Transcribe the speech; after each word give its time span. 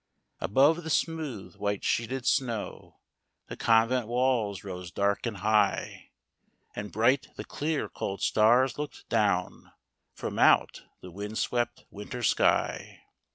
Above 0.39 0.83
the 0.83 0.89
smooth 0.89 1.55
white 1.57 1.83
sheeted 1.83 2.25
snow 2.25 2.97
The 3.49 3.55
convent 3.55 4.07
walls 4.07 4.63
rose 4.63 4.89
dark 4.89 5.27
and 5.27 5.37
high, 5.37 6.09
230 6.73 6.79
And 6.79 6.91
bright 6.91 7.27
the 7.35 7.45
clear, 7.45 7.87
cold 7.87 8.23
stars 8.23 8.79
look'd 8.79 9.07
down 9.09 9.73
From 10.15 10.39
out 10.39 10.81
the 11.01 11.11
wind 11.11 11.37
swept 11.37 11.85
winter 11.91 12.23
sky. 12.23 13.03